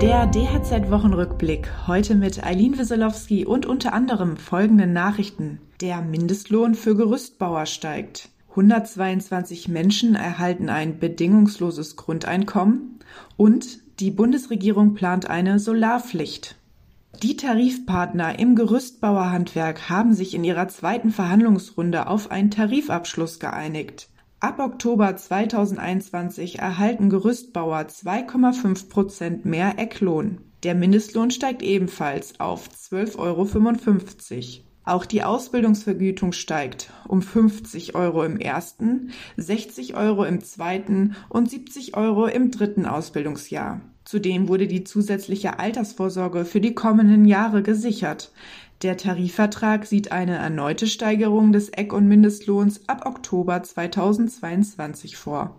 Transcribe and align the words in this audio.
Der 0.00 0.26
DHZ-Wochenrückblick. 0.26 1.86
Heute 1.86 2.14
mit 2.14 2.42
Eileen 2.42 2.78
Wieselowski 2.78 3.44
und 3.44 3.66
unter 3.66 3.92
anderem 3.92 4.38
folgenden 4.38 4.94
Nachrichten. 4.94 5.60
Der 5.82 6.00
Mindestlohn 6.00 6.74
für 6.74 6.96
Gerüstbauer 6.96 7.66
steigt. 7.66 8.30
122 8.48 9.68
Menschen 9.68 10.14
erhalten 10.14 10.70
ein 10.70 10.98
bedingungsloses 10.98 11.96
Grundeinkommen 11.96 13.00
und 13.36 13.80
die 14.00 14.10
Bundesregierung 14.10 14.94
plant 14.94 15.28
eine 15.28 15.58
Solarpflicht. 15.58 16.56
Die 17.22 17.36
Tarifpartner 17.36 18.38
im 18.38 18.56
Gerüstbauerhandwerk 18.56 19.90
haben 19.90 20.14
sich 20.14 20.34
in 20.34 20.44
ihrer 20.44 20.68
zweiten 20.68 21.10
Verhandlungsrunde 21.10 22.06
auf 22.06 22.30
einen 22.30 22.50
Tarifabschluss 22.50 23.38
geeinigt. 23.38 24.08
Ab 24.42 24.58
Oktober 24.58 25.14
2021 25.14 26.60
erhalten 26.60 27.10
Gerüstbauer 27.10 27.80
2,5 27.80 28.88
Prozent 28.88 29.44
mehr 29.44 29.78
Ecklohn. 29.78 30.38
Der 30.62 30.74
Mindestlohn 30.74 31.30
steigt 31.30 31.60
ebenfalls 31.60 32.40
auf 32.40 32.70
12,55 32.70 33.18
Euro. 33.18 34.64
Auch 34.84 35.04
die 35.04 35.22
Ausbildungsvergütung 35.24 36.32
steigt 36.32 36.90
um 37.06 37.20
50 37.20 37.94
Euro 37.94 38.24
im 38.24 38.38
ersten, 38.38 39.10
60 39.36 39.94
Euro 39.94 40.24
im 40.24 40.42
zweiten 40.42 41.16
und 41.28 41.50
70 41.50 41.94
Euro 41.98 42.24
im 42.26 42.50
dritten 42.50 42.86
Ausbildungsjahr. 42.86 43.82
Zudem 44.06 44.48
wurde 44.48 44.66
die 44.66 44.84
zusätzliche 44.84 45.58
Altersvorsorge 45.58 46.46
für 46.46 46.62
die 46.62 46.74
kommenden 46.74 47.26
Jahre 47.26 47.62
gesichert. 47.62 48.32
Der 48.82 48.96
Tarifvertrag 48.96 49.84
sieht 49.84 50.10
eine 50.10 50.36
erneute 50.36 50.86
Steigerung 50.86 51.52
des 51.52 51.68
Eck- 51.68 51.92
und 51.92 52.08
Mindestlohns 52.08 52.88
ab 52.88 53.04
Oktober 53.04 53.62
2022 53.62 55.18
vor. 55.18 55.54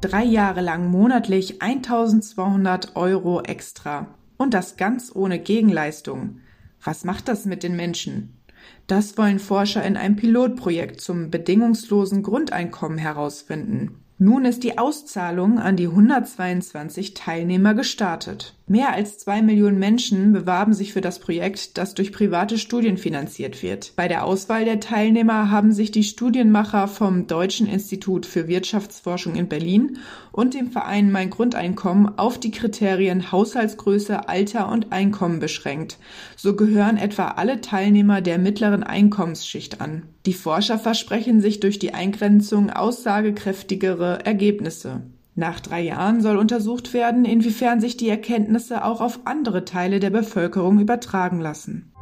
Drei 0.00 0.24
Jahre 0.24 0.62
lang 0.62 0.90
monatlich 0.90 1.62
1200 1.62 2.96
Euro 2.96 3.40
extra. 3.42 4.08
Und 4.36 4.52
das 4.52 4.76
ganz 4.76 5.12
ohne 5.14 5.38
Gegenleistung. 5.38 6.40
Was 6.82 7.04
macht 7.04 7.28
das 7.28 7.44
mit 7.44 7.62
den 7.62 7.76
Menschen? 7.76 8.40
Das 8.88 9.16
wollen 9.16 9.38
Forscher 9.38 9.84
in 9.84 9.96
einem 9.96 10.16
Pilotprojekt 10.16 11.00
zum 11.00 11.30
bedingungslosen 11.30 12.24
Grundeinkommen 12.24 12.98
herausfinden. 12.98 14.00
Nun 14.18 14.44
ist 14.44 14.64
die 14.64 14.76
Auszahlung 14.76 15.60
an 15.60 15.76
die 15.76 15.86
122 15.86 17.14
Teilnehmer 17.14 17.74
gestartet. 17.74 18.56
Mehr 18.70 18.92
als 18.92 19.18
zwei 19.18 19.42
Millionen 19.42 19.80
Menschen 19.80 20.32
bewarben 20.32 20.74
sich 20.74 20.92
für 20.92 21.00
das 21.00 21.18
Projekt, 21.18 21.76
das 21.76 21.94
durch 21.94 22.12
private 22.12 22.56
Studien 22.56 22.98
finanziert 22.98 23.64
wird. 23.64 23.94
Bei 23.96 24.06
der 24.06 24.24
Auswahl 24.24 24.64
der 24.64 24.78
Teilnehmer 24.78 25.50
haben 25.50 25.72
sich 25.72 25.90
die 25.90 26.04
Studienmacher 26.04 26.86
vom 26.86 27.26
Deutschen 27.26 27.66
Institut 27.66 28.26
für 28.26 28.46
Wirtschaftsforschung 28.46 29.34
in 29.34 29.48
Berlin 29.48 29.98
und 30.30 30.54
dem 30.54 30.70
Verein 30.70 31.10
Mein 31.10 31.30
Grundeinkommen 31.30 32.16
auf 32.16 32.38
die 32.38 32.52
Kriterien 32.52 33.32
Haushaltsgröße, 33.32 34.28
Alter 34.28 34.70
und 34.70 34.92
Einkommen 34.92 35.40
beschränkt. 35.40 35.98
So 36.36 36.54
gehören 36.54 36.96
etwa 36.96 37.26
alle 37.26 37.60
Teilnehmer 37.60 38.20
der 38.20 38.38
mittleren 38.38 38.84
Einkommensschicht 38.84 39.80
an. 39.80 40.04
Die 40.26 40.32
Forscher 40.32 40.78
versprechen 40.78 41.40
sich 41.40 41.58
durch 41.58 41.80
die 41.80 41.92
Eingrenzung 41.92 42.70
aussagekräftigere 42.70 44.24
Ergebnisse. 44.24 45.02
Nach 45.40 45.58
drei 45.58 45.80
Jahren 45.80 46.20
soll 46.20 46.36
untersucht 46.36 46.92
werden, 46.92 47.24
inwiefern 47.24 47.80
sich 47.80 47.96
die 47.96 48.10
Erkenntnisse 48.10 48.84
auch 48.84 49.00
auf 49.00 49.20
andere 49.24 49.64
Teile 49.64 49.98
der 49.98 50.10
Bevölkerung 50.10 50.78
übertragen 50.78 51.40
lassen. 51.40 51.94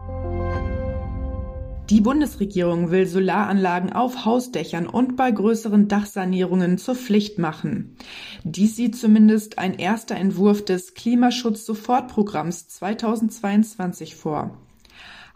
Die 1.89 2.00
Bundesregierung 2.00 2.91
will 2.91 3.06
Solaranlagen 3.06 3.92
auf 3.92 4.25
Hausdächern 4.25 4.89
und 4.89 5.14
bei 5.14 5.30
größeren 5.30 5.86
Dachsanierungen 5.86 6.78
zur 6.78 6.97
Pflicht 6.97 7.39
machen. 7.39 7.97
Dies 8.42 8.75
sieht 8.75 8.97
zumindest 8.97 9.56
ein 9.61 9.75
erster 9.78 10.17
Entwurf 10.17 10.64
des 10.64 10.95
Klimaschutz-Sofortprogramms 10.95 12.67
2022 12.67 14.17
vor. 14.17 14.58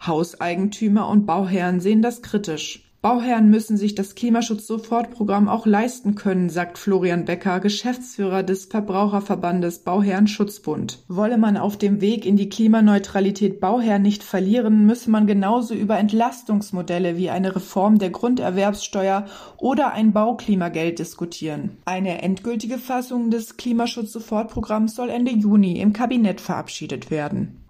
Hauseigentümer 0.05 1.07
und 1.07 1.25
Bauherren 1.25 1.79
sehen 1.79 2.01
das 2.01 2.21
kritisch. 2.21 2.92
Bauherren 3.03 3.49
müssen 3.49 3.75
sich 3.75 3.95
das 3.95 4.15
Klimaschutz-Sofortprogramm 4.15 5.49
auch 5.49 5.65
leisten 5.65 6.15
können, 6.15 6.49
sagt 6.49 6.77
Florian 6.77 7.25
Becker, 7.25 7.59
Geschäftsführer 7.59 8.43
des 8.43 8.63
Verbraucherverbandes 8.63 9.79
Bauherrenschutzbund. 9.79 11.03
Wolle 11.09 11.37
man 11.37 11.57
auf 11.57 11.75
dem 11.75 11.99
Weg 11.99 12.25
in 12.25 12.37
die 12.37 12.47
Klimaneutralität 12.47 13.59
Bauherren 13.59 14.03
nicht 14.03 14.23
verlieren, 14.23 14.85
müsse 14.85 15.11
man 15.11 15.27
genauso 15.27 15.73
über 15.73 15.99
Entlastungsmodelle 15.99 17.17
wie 17.17 17.29
eine 17.29 17.53
Reform 17.57 17.99
der 17.99 18.09
Grunderwerbssteuer 18.09 19.25
oder 19.57 19.91
ein 19.91 20.13
Bauklimageld 20.13 20.99
diskutieren. 20.99 21.71
Eine 21.83 22.21
endgültige 22.21 22.77
Fassung 22.77 23.31
des 23.31 23.57
Klimaschutz-Sofortprogramms 23.57 24.95
soll 24.95 25.09
Ende 25.09 25.33
Juni 25.33 25.81
im 25.81 25.91
Kabinett 25.91 26.39
verabschiedet 26.39 27.11
werden. 27.11 27.62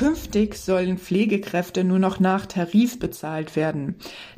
Künftig 0.00 0.54
sollen 0.54 0.96
Pflegekräfte 0.96 1.84
nur 1.84 1.98
noch 1.98 2.20
nach 2.20 2.46
Tarif 2.46 2.98
bezahlt 2.98 3.54
werden. 3.54 3.96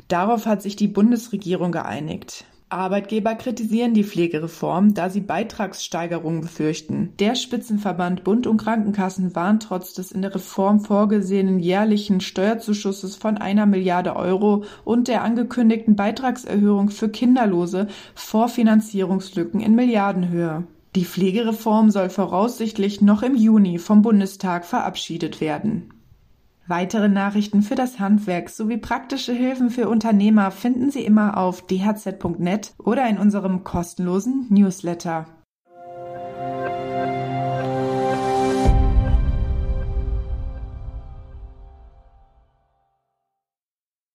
Darauf 0.09 0.45
hat 0.45 0.61
sich 0.61 0.75
die 0.75 0.89
Bundesregierung 0.89 1.71
geeinigt. 1.71 2.43
Arbeitgeber 2.67 3.35
kritisieren 3.35 3.93
die 3.93 4.03
Pflegereform, 4.03 4.93
da 4.93 5.09
sie 5.09 5.21
Beitragssteigerungen 5.21 6.41
befürchten. 6.41 7.13
Der 7.17 7.35
Spitzenverband 7.35 8.25
Bund 8.25 8.45
und 8.45 8.57
Krankenkassen 8.57 9.37
warnt 9.37 9.63
trotz 9.63 9.93
des 9.93 10.11
in 10.11 10.21
der 10.21 10.35
Reform 10.35 10.81
vorgesehenen 10.81 11.59
jährlichen 11.59 12.19
Steuerzuschusses 12.19 13.15
von 13.15 13.37
einer 13.37 13.65
Milliarde 13.65 14.17
Euro 14.17 14.65
und 14.83 15.07
der 15.07 15.23
angekündigten 15.23 15.95
Beitragserhöhung 15.95 16.89
für 16.89 17.07
Kinderlose 17.07 17.87
vor 18.15 18.49
Finanzierungslücken 18.49 19.61
in 19.61 19.75
Milliardenhöhe. 19.75 20.67
Die 20.95 21.05
Pflegereform 21.05 21.89
soll 21.89 22.09
voraussichtlich 22.09 23.01
noch 23.01 23.23
im 23.23 23.35
Juni 23.35 23.79
vom 23.79 24.03
Bundestag 24.03 24.65
verabschiedet 24.65 25.41
werden. 25.41 25.89
Weitere 26.67 27.09
Nachrichten 27.09 27.61
für 27.61 27.75
das 27.75 27.99
Handwerk 27.99 28.49
sowie 28.49 28.77
praktische 28.77 29.33
Hilfen 29.33 29.69
für 29.69 29.89
Unternehmer 29.89 30.51
finden 30.51 30.91
Sie 30.91 31.03
immer 31.03 31.37
auf 31.37 31.65
dhz.net 31.65 32.73
oder 32.77 33.09
in 33.09 33.17
unserem 33.17 33.63
kostenlosen 33.63 34.47
Newsletter. 34.49 35.25